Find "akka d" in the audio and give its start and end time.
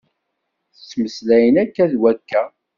1.63-1.93